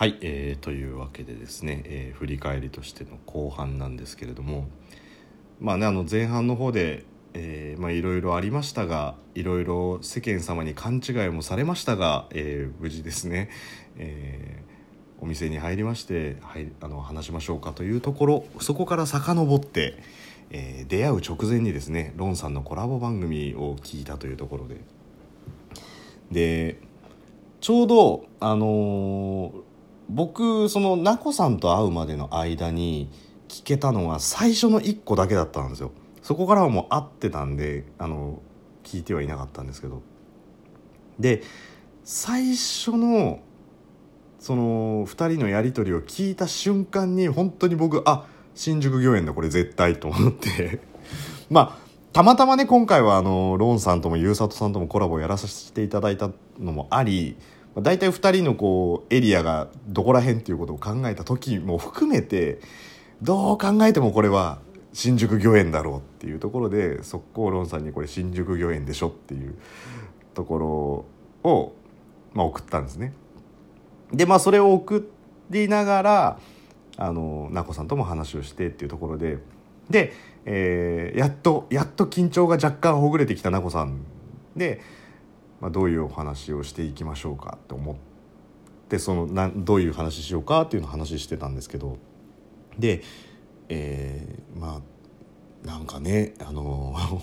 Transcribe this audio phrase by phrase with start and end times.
[0.00, 4.66] はい、えーというわけでですね、えー振り返りとしての後半なんですけれども
[5.60, 13.50] まあねあの前半の方でえまあいろいろありましたがいろいろ世間様に勘違いもされましたが、えー無事ですね、
[13.98, 14.62] え
[15.20, 19.98] お店に入りまして、はい、あの話しましょうかというところそこから遡って、
[20.48, 24.80] え出会う直前にですねロンさんのコラボ番組を聞いたというところで。
[26.30, 26.78] で
[27.60, 29.69] ちょうどあのー
[30.10, 33.08] 僕そのナコさんと会うまでの間に
[33.48, 35.92] 聞けたのは最初の1個だけだったんですよ。
[36.22, 38.42] そこからはもう会ってたんであの
[38.82, 40.02] 聞いてはいなかったんですけど。
[41.18, 41.42] で
[42.02, 43.40] 最初の
[44.38, 50.80] その2人のやり取りを聞いた瞬間に本当に僕あ新宿御苑だこれ絶対と思って。
[51.50, 57.36] まあたまたまね今回はあのロンさんともゆうさとさんともコラボをやらさせていただいたのもあり
[57.76, 62.60] 大体2人のこうエリアがどこら辺っていうことを考えた時も含めて
[63.22, 64.58] どう考えてもこれは
[64.92, 69.54] 新宿御苑だろうっていうところで速攻ロンさんにこれ新宿御苑でしょっていう
[70.34, 71.06] とこ
[71.44, 71.72] ろを、
[72.34, 73.12] まあ、送ったんですね。
[74.12, 75.08] でまあそれを送
[75.50, 76.40] りながら
[76.96, 79.38] あのナコさんとも話をしてっていうところで
[79.88, 80.12] で、
[80.44, 84.04] えーやっとやっと緊張が若干ほぐれてきたナコさん
[84.56, 84.80] で、
[85.60, 87.96] まあ、どういうお話をしていきましょうかって思っ
[88.88, 91.98] てそのなどういう話しようかっていうのを話してたんですけど
[92.78, 93.02] で、
[93.68, 96.94] えーまあなんかねあの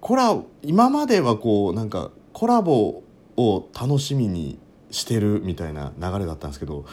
[0.00, 3.04] コラ今まではこうなんかコラボ
[3.36, 4.58] を楽しみに
[4.90, 6.84] してるみたいな流れだったんですけど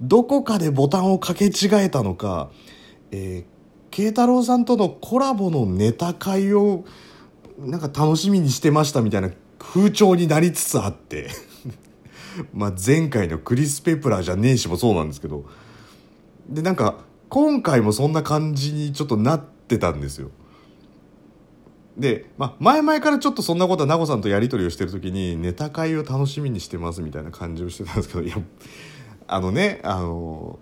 [0.00, 2.50] どこかでボタンを掛け違えたのか、
[3.10, 3.52] えー
[3.92, 6.84] 慶太郎さんとのコラボのネタ会を
[7.64, 11.28] なんか楽しみにしてましたみたいな風潮になりつつあって
[12.52, 15.44] まあ前回のクリス・ペプラーじゃねえしもそうなんですけど
[16.48, 20.30] でなんか今回もそんな感じにちょっとなってたんですよ。
[21.96, 28.36] で、まあ、前々からちょっとそんなことはナゴさんとやり取りをしてる時にネタ会を楽しみにしてますみたいな感じをしてたんですけどいや
[29.26, 30.58] あのねあの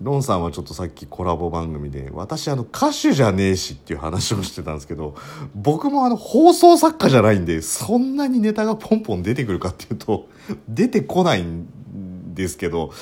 [0.00, 5.14] ロンさんはちょっとさっきコラボ番組で私あの歌手じゃねえしっていう話をしてたんですけど
[5.54, 10.28] 僕もあの放送作家じゃないんでそんなにネタがポンポン出てくるかっていうと
[10.68, 12.92] 出てこないんですけど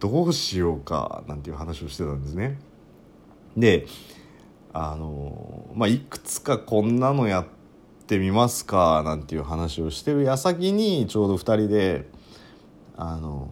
[0.00, 2.58] どうしようかなんていう話をしてたんですね。
[3.56, 3.86] で
[4.72, 7.46] あのまあいくつかこんなのやっ
[8.06, 12.08] てみますかなんていう話をしてる矢先にちょうど2人で
[12.96, 13.50] あの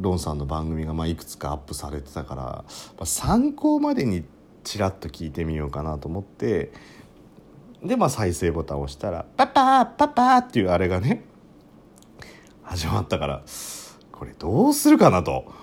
[0.00, 2.64] ロンさんの番組がまあいくつかアップされてたから、ま
[3.00, 4.24] あ参考までに
[4.64, 6.72] ちらっと聞いてみようかなと思って
[7.82, 11.24] でまあ再生ボタンを押したら「パパーパパー」っていうあれがね
[12.62, 13.42] 始まったから
[14.12, 15.60] これどうするかなと。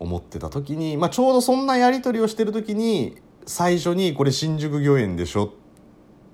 [0.00, 3.16] 思ってた時に、まあ、ちょうどそんなやり取りをしてる時に
[3.46, 5.50] 最初に「これ新宿御苑でしょ?」っ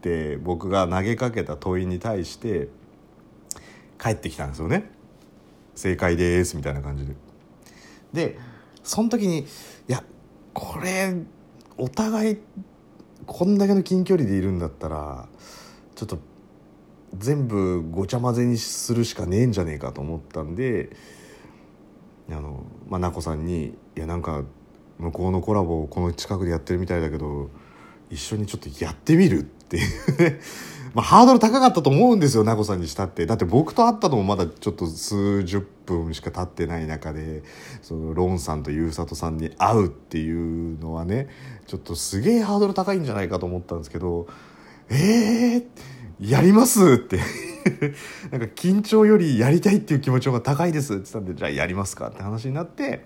[0.00, 2.69] て僕が投げかけた問いに対して
[4.00, 4.91] 帰ってきたんですよね。
[5.75, 7.15] 正解ですみたいな感じで。
[8.13, 8.39] で
[8.83, 9.45] その時にい
[9.87, 10.03] や
[10.53, 11.15] これ
[11.77, 12.39] お互い
[13.27, 15.29] こんだけの近距離でいるんだったら
[15.95, 16.19] ちょっと
[17.17, 20.91] 全部ごちゃ混ぜにするしかねえんじゃねえかと思ったんで
[22.31, 24.45] あのまあ奈子さんに「いやなんか
[24.99, 27.51] 向こうのコラボをこの近くでやってるみたいだけど
[28.11, 29.79] 一緒にちょっとやってみる」って
[30.95, 33.27] まあハードル高かったと思うんですよ奈子さんにしたって。
[33.27, 37.43] だって僕と会ったのもまだちょっと数十分しか経ってない中で
[37.83, 41.28] そのロンさんとゆうさとさんに会うっていうのはね
[41.67, 44.27] ちょっとすげえハードル高いんじゃないかと思ったんですけど
[44.91, 45.65] 「えー、
[46.21, 47.21] やります」って。
[48.31, 53.05] なんか緊張よりやりたいっていう気持ちの方が高いですって言ったんでじゃあやりますかって話になって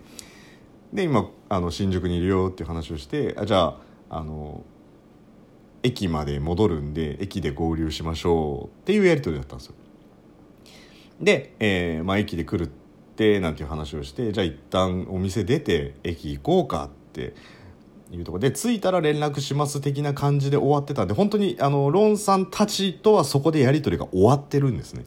[0.93, 3.78] で今あの新宿にいるよっていう話をしてあじゃあ
[4.11, 4.62] あの
[5.84, 9.75] 駅まで戻るんで駅で合流しましょうっていうやり取りだったんですよ。
[11.21, 12.72] で、えーまあ、駅で来るっ
[13.15, 17.34] てなんていう話をしてじゃあ一旦お店出て駅行こうかって
[18.10, 25.04] いうとこで着いたら連絡します的な感じで終わってたんで本当にあのロンさんたちとはそこでやり取りが終わってるんですね。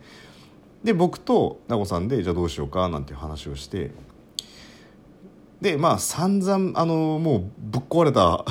[0.83, 3.91] で僕とナゴさんでじゃあどうしようかなんていう話をして
[5.59, 8.45] でまあ散々あのもうぶっ壊れた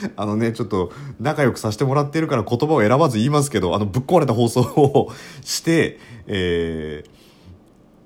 [0.16, 5.12] あのねちょっと仲良くさせてもらってるから言葉を選ばず言いますけどあのぶっ壊れた放送を
[5.42, 7.04] して、 え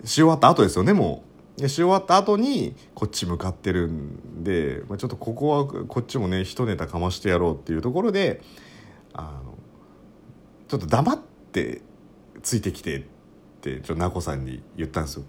[0.02, 1.30] ー、し終わった後ですよねもう。
[1.60, 8.40] でし終わった後にこっち向かってるんで、まあ、ちょっとここはこっちもね一ネタかましてやろうっていうところで
[9.12, 9.58] あの
[10.68, 11.18] ちょっと黙っ
[11.52, 11.82] て
[12.42, 13.02] ついてきてっ
[13.60, 15.24] てちょなこさんに言ったんですよ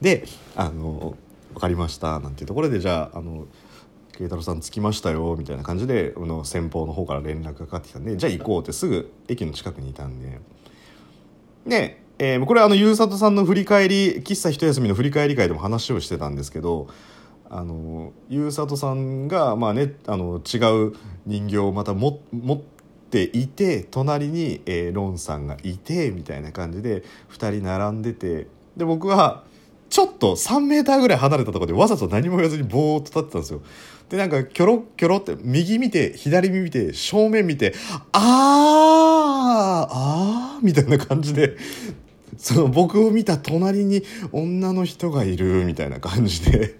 [0.00, 0.26] で
[0.56, 1.16] 「あの
[1.52, 3.46] 分かりました」なんていうところでじゃああの
[4.16, 10.40] 慶太郎さん着きましたよみたいな感じでの先方の方から連絡がかかってきたんでじゃあ行こうってすぐ駅の近くにいたんで。
[11.66, 16.88] で、えー、これはあのゆうさとさんの振り返り喫茶一休みの振り返り会でも話をしてたんですけど
[17.50, 20.58] あのゆうさとさんがまあねあの違
[20.88, 20.94] う
[21.26, 22.60] 人形をまた持っ
[23.10, 29.44] ていて隣に、えー、ロンさんがいてみたいな感じで2人並んでてで僕は
[29.94, 33.62] ちょっと3メーターぐらい離れたとこでわざと何も言わずにぼーっと立ってたんですよ。
[34.08, 37.74] でなんかキョロキョロって右見て左見て正面見て
[38.10, 41.56] あーあーみたいな感じで
[42.38, 44.02] その僕を見た隣に
[44.32, 46.76] 女の人がいるみたいな感じで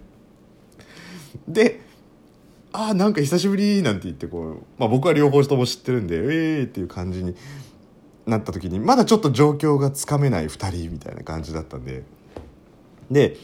[1.47, 1.83] で
[2.75, 7.37] 「ああなんか久しぶり」なんて言ってこう、まあ、僕は両方とも知ってるんで「ええー」っていう感じに
[8.27, 12.03] なった時にまだちょっと状況がつかめない2人みたいな感じだったんで
[13.11, 13.37] で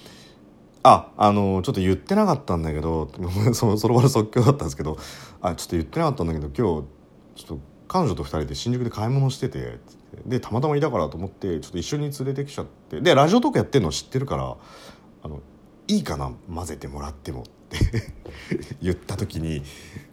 [0.82, 3.10] ああのちょっと言ってなかったんだけど
[3.52, 4.98] そのその場の即興だったんですけど
[5.42, 6.82] あちょっと言ってなかったんだけど今
[7.34, 9.78] 日ちょっと彼女と2人で新宿で買い物してて
[10.26, 14.56] でたまたまいたからと思ってちょっと一緒に連れてきちゃってでラジオトークやってるの知ってるから
[15.22, 15.40] あの
[15.88, 17.78] いいかな混ぜてもらってもって
[18.80, 19.62] 言った時に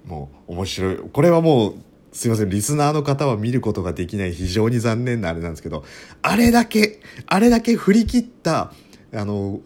[0.06, 0.98] もう面白い。
[0.98, 1.76] これはもう
[2.14, 5.84] すいませんリスナーの方は見ることができない非常に残念なあれなんですけど
[6.24, 8.74] あれだけあれだけ振り切った
[9.14, 9.62] あの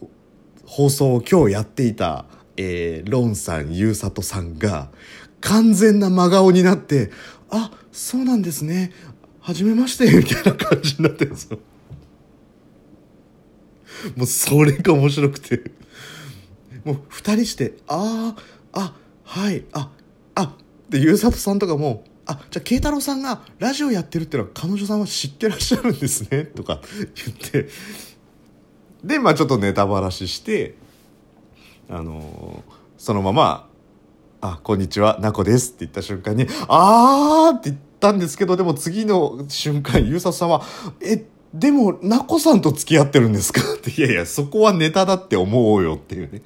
[0.66, 2.26] 放送を今日やっていた、
[2.58, 4.90] えー、ロンさん、ゆうさとさんが、
[5.42, 7.12] 完全な真顔になって、
[7.50, 8.92] あ、そうなんですね。
[9.40, 11.60] はじめまして、みたいな感じになってるんですよ。
[14.16, 15.72] もうそれが面白くて。
[16.86, 18.36] もう二人して、あ
[18.72, 19.92] あ、あ、はい、あ、
[20.36, 20.56] あ、
[20.90, 26.82] で、ゆうさとさんとかも、あ、じゃあ、慶太郎さんがラジオやってるっていうのは彼女さんは知ってらっしゃるんですね、とか
[27.26, 27.70] 言って、
[29.04, 30.76] でまあちょっとネタばらしして
[31.90, 33.68] あのー、そのまま
[34.42, 40.62] 「あこんにちはなこです」って言った瞬間に「あー」って言ったんですけどでも次の瞬間ゆうささんは
[41.02, 43.62] 「えでもなこさんと付き合ってるんですか?
[43.76, 46.42] 」って「いやいやそこはネタだって思うよ」っていうね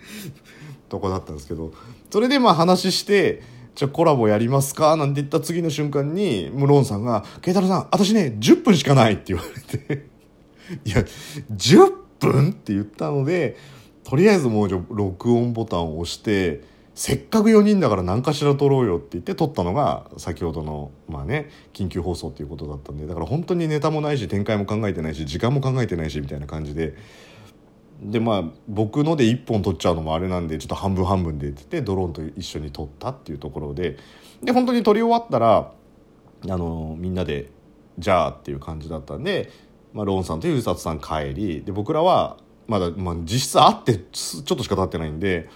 [0.90, 1.74] とこだったんですけど。
[2.12, 3.44] それでまあ話して
[3.76, 4.96] じゃあコラボやりますか？
[4.96, 10.08] なんて言った次の瞬間に、ムロンさんが、慶太郎さん、私ね、10分しかないって言われて、
[10.86, 11.04] いや、
[11.54, 13.58] 10分って言ったので
[14.04, 16.62] とりあえずもう録音ボタンを押して
[16.96, 26.96] せっかく4人だから何かしら撮ろうよって言って撮ったのが先ほどのまあね緊急放送っていうことだったんでだから本当にネタもないし展開も考えてないし時間も考えてないしみたいな感じで。
[28.02, 33.98] でまあ僕ので1本撮っちゃうのもあれなんでちょっと半分半分でって言ってドローンと一緒に撮ったっていうところで。
[34.44, 35.72] で本当に撮り終わったら
[36.48, 37.50] あのみんなで
[37.98, 39.50] じゃあっていう感じだったんで
[39.96, 42.36] まあ、ローンさんというさとさん帰りで僕らは
[42.68, 45.50] まだ、まあ、実質会ってちょっとしか経ってないんで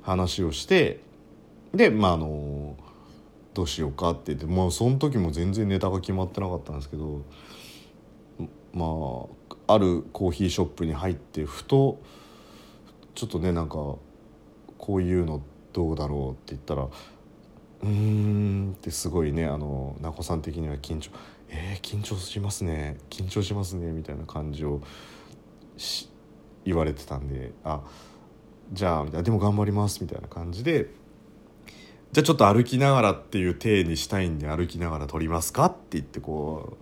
[0.00, 1.00] 話をして
[1.74, 2.74] でまああの
[3.52, 7.22] どうしようかって言ってまあその時も全然ネタが決まってなかったんですけど
[8.72, 9.26] ま
[9.68, 12.00] ああるコーヒーショップに入ってふと
[13.14, 14.00] ちょっとねなんかこ
[14.96, 15.42] ういうの
[15.74, 16.84] どうだろうって言ったら
[17.82, 21.10] 「うーん」ってすごいねあのなこさん的には緊張。
[21.48, 22.98] えー、緊張しますね。
[23.10, 24.80] 緊張しますねみたいな感じを
[26.66, 27.80] 言われてたんであ
[28.72, 30.90] じゃあみたいなでも頑張りますみたいな感じで
[32.12, 36.76] じゃあちょっと歩きながらっていう体にしたいんで歩きながら撮りますかって言ってこ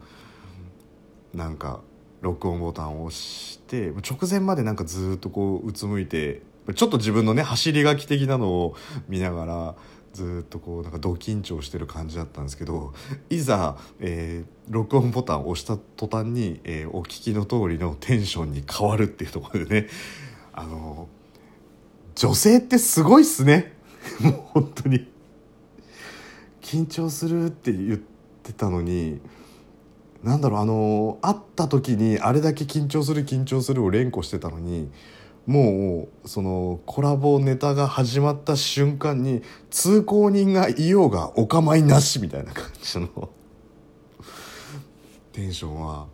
[1.34, 1.80] うなんか
[2.22, 6.42] 録音ボタンを押して直前までなんかずっとこううつむいて
[6.74, 8.76] ちょっと自分のね走り書き的なのを
[9.08, 9.74] 見ながら
[10.14, 12.94] ずっとこうなんかド緊張してる感じだったんですけど
[13.28, 19.88] いざ、えー、録音ボタンを押した途端に、えー、お聞きの通りのテンションに変わるっていうところでね
[20.54, 21.08] あの
[22.14, 23.74] 女性ってすごいっすね。
[24.22, 25.08] もう本当に。
[26.60, 28.00] 緊張するって言っ
[28.42, 29.20] てたのに
[30.22, 34.90] なんだろうあの会った時にあれだけ緊張する緊張するを連呼してたのに
[35.46, 43.08] もうそのコラボネタが始まった瞬間に通行人がいようがお構いなしみたいな感じの
[45.32, 46.06] テンションは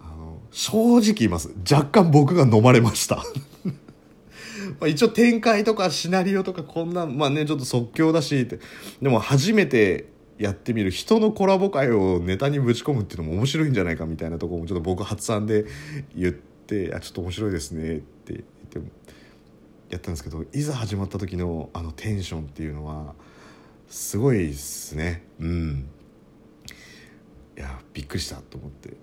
[0.00, 1.50] あの正直言います。
[1.70, 3.16] 若干僕が飲まれました。
[4.80, 8.60] まあ一応展開とかシナリオとかこんなまあねちょっと即興だしって。
[9.02, 15.66] でも初めてやってみる人のコラボ会をネタにぶち込むっていうのも面白いんじゃないかみたいなところもちょっと僕発案で
[16.16, 16.53] 言って
[16.94, 18.80] 「あちょっと面白いですね」って言って
[19.90, 23.14] やったんですけどいざ始まった時のあのテンションっていうのは
[23.88, 25.22] すごいっすね。
[25.40, 25.88] うん。
[27.56, 28.96] いやびっくりしたと思って。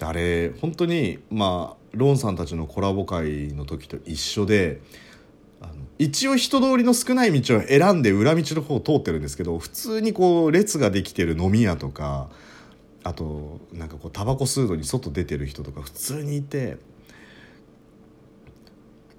[0.00, 4.80] あれ本当にまあロンさんたちのコラボ会の時と一緒で
[5.60, 12.28] あの一応人通りの少ない道を選んで裏道の方を通ってるんですけど普通にこう列ができてる飲み屋とか
[13.04, 16.78] あとなんかこうタバコ吸うのに外出てる人とか普通にいて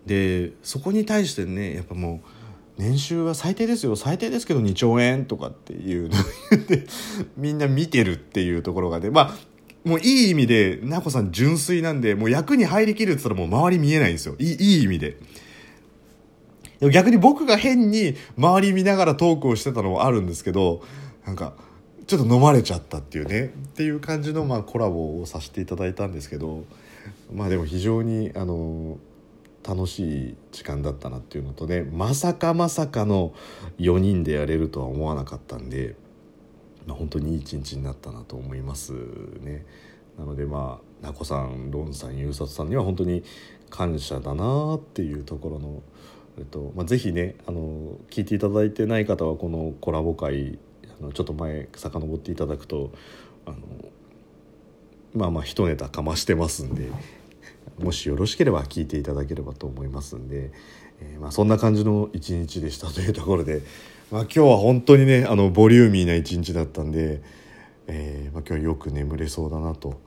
[0.05, 2.29] でそこに対してねやっぱもう
[2.77, 6.87] 年収は最低ですよ最低ですけど2兆円とかっていうのを言って
[7.37, 9.35] みんな見てるっていうところがねまあ
[9.83, 15.17] もういい意味でなこさん純粋なんでもう役に入りきるって言ったらもう周り見えないんですよいい意味で。
[16.91, 20.81] 逆に僕が変に周り見ながらトークをしてたのもあるんですけど
[21.25, 21.53] なんか
[22.09, 26.65] ちょっと飲まれちゃったっていうねっていう感じのまあコラボをさせていただいたんですけど
[27.31, 28.97] まあでも非常にあの
[29.63, 33.31] 楽しい時間だったなっていうのとねまさかまさかの
[33.77, 35.95] 4人でやれるとは思わなかったんで、
[36.87, 38.93] まあ、本当にいい一日になったなと思います
[39.41, 39.63] ね。
[40.17, 43.23] なのでまあなこさんロンさんゆうさとさんには本当に
[43.69, 45.83] 感謝だなっていうところの、
[46.39, 50.57] えっとまあ、ぜひねあの聞いていただいてない方はこのコラボ会
[51.01, 52.91] あのちょっと前遡っていただくと
[53.45, 53.57] あの
[55.13, 56.89] まあまあ一ネタかましてますんで
[57.79, 60.51] もしよろしければ聞いていただければと思いますんで、
[61.01, 63.61] えー、まあ、そんな感じの一日でしたというところで、
[64.11, 67.21] まあ、今日は本当にねあのボリューミーな一日だったんで、
[67.87, 69.99] えー、まあ、今日よく眠れそうだなと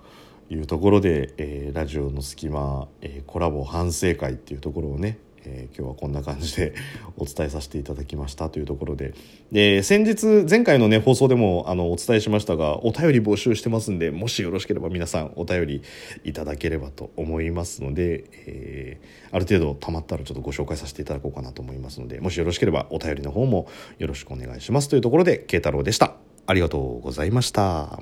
[0.51, 6.75] いうところで、えー、ラジオの隙間、えコラボ反省会っていうところをねえー、今日はこんな感じで
[7.17, 9.15] お伝えさせていただきましたというところで
[9.51, 15.83] で先日前回のね放送でもあのお伝えしましたがお便り募集してますんでもしよろしければ皆さんお便り
[16.25, 23.69] いただければと思いますので、えー、ある程度たまったらちょっとご紹介させていただこうかなと思いますのでもしよろしければお便りの方も
[23.99, 26.17] よろしくお願いしますというところで慶太郎でした。
[26.47, 28.01] ありがとうございました。